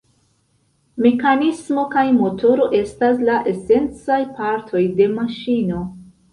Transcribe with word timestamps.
Mekanismo 1.05 1.83
kaj 1.91 2.07
motoro 2.15 2.67
estas 2.79 3.23
la 3.29 3.37
esencaj 3.55 4.21
partoj 4.41 4.85
de 4.99 5.11
maŝino. 5.17 5.89